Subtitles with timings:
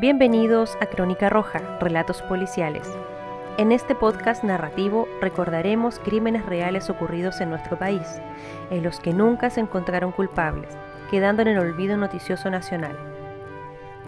[0.00, 2.92] Bienvenidos a Crónica Roja, Relatos Policiales.
[3.58, 8.20] En este podcast narrativo recordaremos crímenes reales ocurridos en nuestro país,
[8.72, 10.68] en los que nunca se encontraron culpables,
[11.12, 12.98] quedando en el olvido noticioso nacional.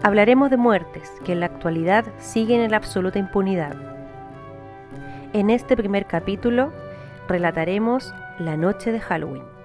[0.02, 3.76] Hablaremos de muertes que en la actualidad siguen en la absoluta impunidad.
[5.34, 6.72] En este primer capítulo
[7.28, 9.55] relataremos la noche de Halloween.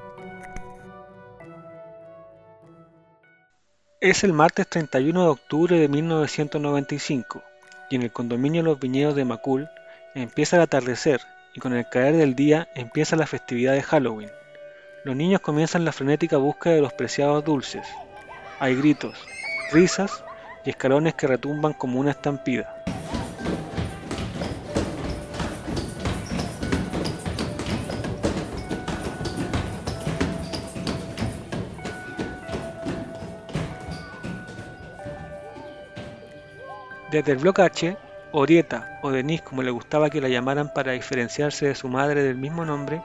[4.02, 7.44] Es el martes 31 de octubre de 1995
[7.91, 9.69] y en el condominio Los Viñedos de Macul
[10.16, 11.21] empieza el atardecer
[11.53, 14.31] y con el caer del día empieza la festividad de Halloween.
[15.03, 17.88] Los niños comienzan la frenética búsqueda de los preciados dulces.
[18.59, 19.23] Hay gritos,
[19.72, 20.23] risas
[20.66, 22.83] y escalones que retumban como una estampida.
[37.11, 37.97] Desde el bloque H,
[38.31, 42.37] Orieta, o Denise como le gustaba que la llamaran para diferenciarse de su madre del
[42.37, 43.01] mismo nombre,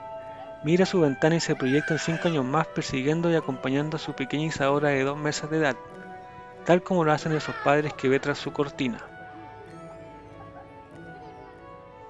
[0.63, 4.13] mira su ventana y se proyecta en cinco años más persiguiendo y acompañando a su
[4.13, 5.75] pequeña Isadora de dos meses de edad,
[6.65, 8.99] tal como lo hacen esos padres que ve tras su cortina.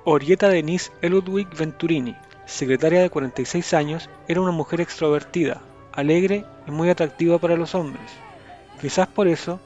[0.05, 5.61] Orieta Denise Eludwig Venturini, secretaria de 46 años, era una mujer extrovertida,
[5.93, 8.11] alegre y muy atractiva para los hombres.
[8.79, 9.59] Quizás por eso,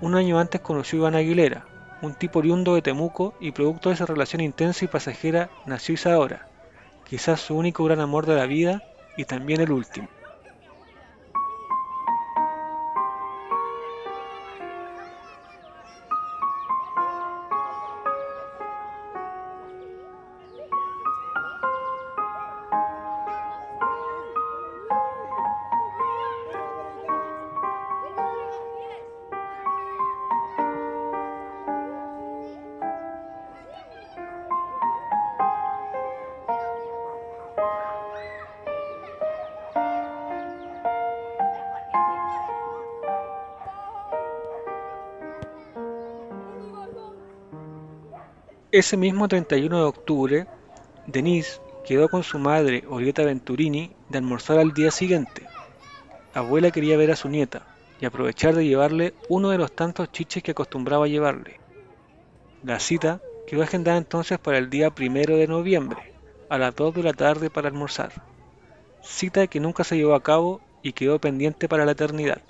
[0.00, 1.66] un año antes conoció a Iván Aguilera,
[2.02, 6.50] un tipo oriundo de Temuco y producto de esa relación intensa y pasajera nació Isadora,
[7.04, 8.84] quizás su único gran amor de la vida
[9.16, 10.21] y también el último.
[48.72, 50.46] Ese mismo 31 de octubre,
[51.06, 55.46] Denise quedó con su madre, Orieta Venturini, de almorzar al día siguiente.
[56.32, 57.66] abuela quería ver a su nieta
[58.00, 61.60] y aprovechar de llevarle uno de los tantos chiches que acostumbraba llevarle.
[62.64, 66.14] La cita quedó agendada entonces para el día primero de noviembre,
[66.48, 68.24] a las 2 de la tarde para almorzar.
[69.02, 72.40] Cita que nunca se llevó a cabo y quedó pendiente para la eternidad.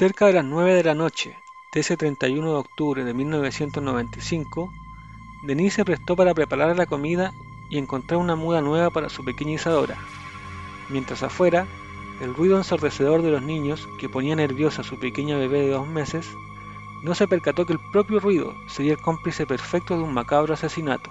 [0.00, 1.36] Cerca de las 9 de la noche
[1.74, 4.72] de ese 31 de octubre de 1995,
[5.42, 7.34] Denise se prestó para preparar la comida
[7.68, 9.98] y encontrar una muda nueva para su pequeña Isadora,
[10.88, 11.66] mientras afuera
[12.22, 15.86] el ruido ensordecedor de los niños que ponía nerviosa a su pequeña bebé de dos
[15.86, 16.26] meses,
[17.02, 21.10] no se percató que el propio ruido sería el cómplice perfecto de un macabro asesinato.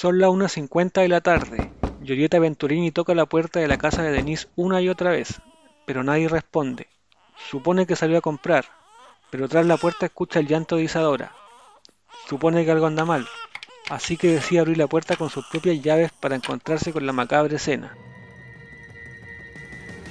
[0.00, 1.72] Son las 1.50 de la tarde.
[1.98, 5.40] Giulietta Venturini toca la puerta de la casa de Denise una y otra vez,
[5.86, 6.86] pero nadie responde.
[7.50, 8.66] Supone que salió a comprar,
[9.32, 11.32] pero tras la puerta escucha el llanto de Isadora.
[12.28, 13.26] Supone que algo anda mal,
[13.90, 17.56] así que decide abrir la puerta con sus propias llaves para encontrarse con la macabre
[17.56, 17.96] escena.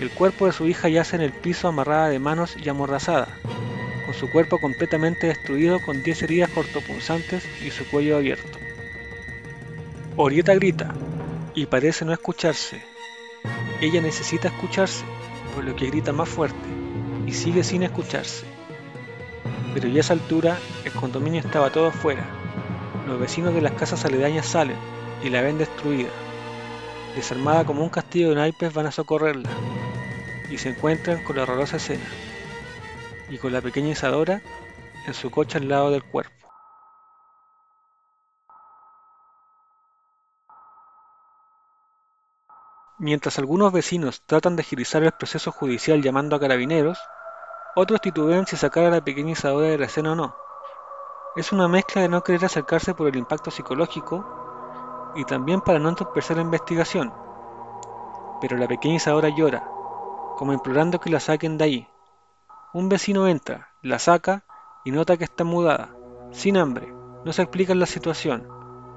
[0.01, 3.29] El cuerpo de su hija yace en el piso amarrada de manos y amordazada,
[4.05, 8.66] con su cuerpo completamente destruido con 10 heridas cortopunzantes y su cuello abierto.
[10.19, 10.95] Orieta grita
[11.53, 12.81] y parece no escucharse.
[13.81, 15.05] Ella necesita escucharse,
[15.53, 16.57] por lo que grita más fuerte
[17.27, 18.47] y sigue sin escucharse.
[19.75, 22.25] pero ya a esa altura el condominio estaba todo afuera.
[23.05, 24.77] Los vecinos de las casas aledañas salen
[25.23, 26.09] y la ven destruida.
[27.15, 29.51] Desarmada como un castillo de naipes van a socorrerla
[30.49, 32.09] y se encuentran con la horrorosa escena
[33.29, 34.41] y con la pequeña Isadora
[35.05, 36.36] en su coche al lado del cuerpo.
[42.99, 46.97] Mientras algunos vecinos tratan de agilizar el proceso judicial llamando a carabineros,
[47.75, 50.35] otros titubean si sacar a la pequeña Isadora de la escena o no.
[51.35, 55.89] Es una mezcla de no querer acercarse por el impacto psicológico y también para no
[55.89, 57.13] entorpecer la investigación.
[58.41, 59.69] Pero la pequeña Isadora llora,
[60.35, 61.87] como implorando que la saquen de ahí.
[62.73, 64.43] Un vecino entra, la saca
[64.83, 65.95] y nota que está mudada,
[66.31, 66.91] sin hambre.
[67.25, 68.47] No se explica la situación.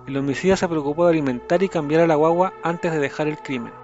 [0.06, 3.36] El homicida se preocupó de alimentar y cambiar a la guagua antes de dejar el
[3.36, 3.74] crimen.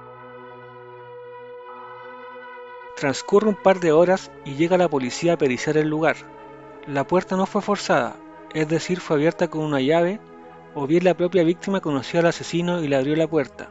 [2.96, 6.16] Transcurre un par de horas y llega la policía a periciar el lugar.
[6.87, 8.16] La puerta no fue forzada,
[8.54, 10.19] es decir, fue abierta con una llave,
[10.75, 13.69] o bien la propia víctima conoció al asesino y le abrió la puerta.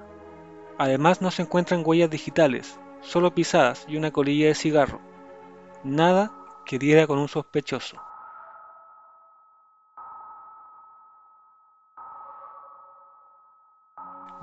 [0.78, 5.02] Además no se encuentran huellas digitales, solo pisadas y una colilla de cigarro.
[5.84, 6.32] Nada
[6.64, 7.98] que diera con un sospechoso.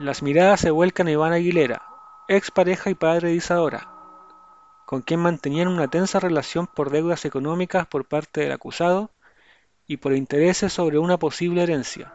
[0.00, 1.82] Las miradas se vuelcan a Iván Aguilera,
[2.26, 3.92] ex pareja y padre de Isadora,
[4.93, 9.11] con quien mantenían una tensa relación por deudas económicas por parte del acusado
[9.87, 12.12] y por intereses sobre una posible herencia,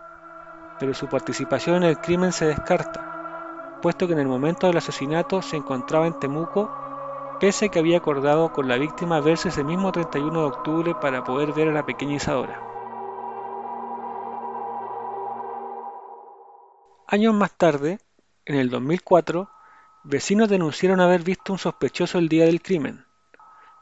[0.79, 5.41] pero su participación en el crimen se descarta, puesto que en el momento del asesinato
[5.41, 6.71] se encontraba en Temuco,
[7.39, 11.23] pese a que había acordado con la víctima verse ese mismo 31 de octubre para
[11.23, 12.61] poder ver a la pequeña Isadora.
[17.07, 17.97] Años más tarde,
[18.45, 19.49] en el 2004,
[20.09, 23.05] Vecinos denunciaron haber visto un sospechoso el día del crimen.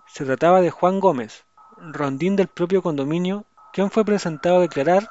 [0.08, 1.46] Se trataba de Juan Gómez,
[1.78, 5.08] rondín del propio condominio, quien fue presentado a declarar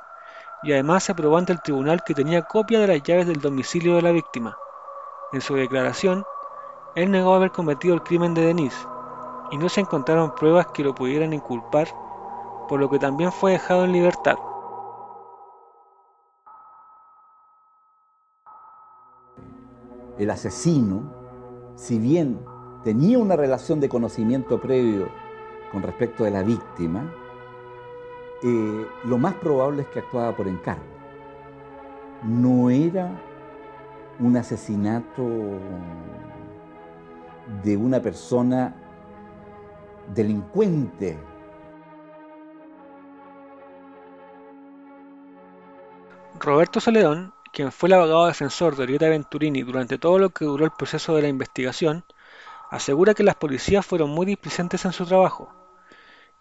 [0.65, 3.95] y además se probó ante el tribunal que tenía copia de las llaves del domicilio
[3.95, 4.57] de la víctima.
[5.33, 6.25] En su declaración,
[6.97, 8.85] él negó haber cometido el crimen de Denise
[9.53, 11.87] y no se encontraron pruebas que lo pudieran inculpar,
[12.69, 14.35] por lo que también fue dejado en libertad.
[20.19, 21.13] El asesino,
[21.77, 22.39] si bien
[22.83, 25.09] tenía una relación de conocimiento previo
[25.73, 27.13] con respecto de la víctima,
[28.43, 30.83] eh, lo más probable es que actuaba por encargo.
[32.23, 33.11] No era
[34.21, 35.23] un asesinato
[37.63, 38.75] de una persona
[40.15, 41.19] delincuente.
[46.39, 50.65] Roberto Celedón quien fue el abogado defensor de Orieta Venturini durante todo lo que duró
[50.65, 52.05] el proceso de la investigación,
[52.71, 55.49] asegura que las policías fueron muy displicentes en su trabajo.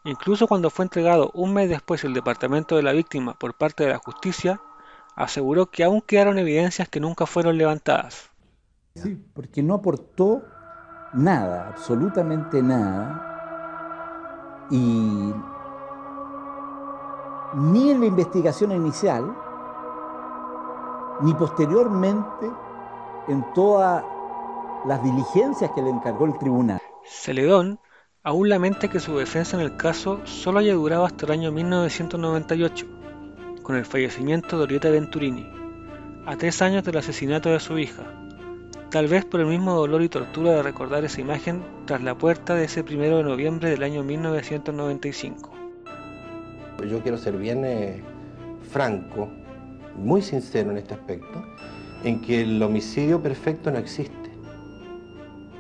[0.04, 3.92] Incluso cuando fue entregado un mes después el departamento de la víctima por parte de
[3.92, 4.60] la justicia,
[5.16, 8.32] aseguró que aún quedaron evidencias que nunca fueron levantadas.
[8.96, 10.44] Sí, porque no aportó
[11.14, 13.30] nada, absolutamente nada.
[14.72, 15.32] Y
[17.54, 19.36] ni en la investigación inicial,
[21.24, 22.52] ni posteriormente
[23.30, 24.04] en todas
[24.86, 26.82] las diligencias que le encargó el tribunal.
[27.06, 27.80] Celedón
[28.24, 32.86] aún lamenta que su defensa en el caso solo haya durado hasta el año 1998,
[33.64, 35.50] con el fallecimiento de Orieta Venturini,
[36.26, 38.04] a tres años del asesinato de su hija,
[38.90, 42.56] tal vez por el mismo dolor y tortura de recordar esa imagen tras la puerta
[42.56, 45.52] de ese primero de noviembre del año 1995.
[46.86, 48.04] Yo quiero ser bien eh,
[48.70, 49.30] franco
[49.96, 51.44] muy sincero en este aspecto,
[52.04, 54.14] en que el homicidio perfecto no existe.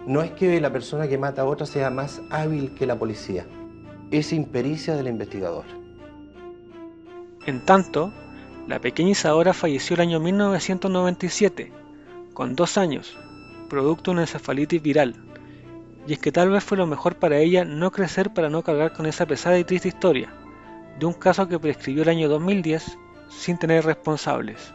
[0.05, 3.45] No es que la persona que mata a otra sea más hábil que la policía,
[4.11, 5.65] es impericia del investigador.
[7.45, 8.11] En tanto,
[8.67, 11.71] la pequeña Isadora falleció el año 1997,
[12.33, 13.17] con dos años,
[13.69, 15.15] producto de una encefalitis viral.
[16.07, 18.93] Y es que tal vez fue lo mejor para ella no crecer para no cargar
[18.93, 20.33] con esa pesada y triste historia,
[20.99, 22.97] de un caso que prescribió el año 2010
[23.37, 24.73] sin tener responsables.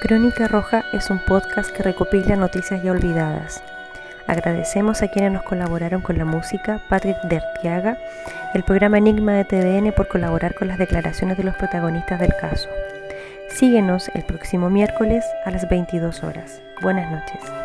[0.00, 3.62] Crónica Roja es un podcast que recopila noticias ya olvidadas
[4.26, 7.98] Agradecemos a quienes nos colaboraron con la música, Patrick Dertiaga,
[8.54, 12.68] el programa Enigma de TVN por colaborar con las declaraciones de los protagonistas del caso.
[13.48, 16.60] Síguenos el próximo miércoles a las 22 horas.
[16.80, 17.61] Buenas noches.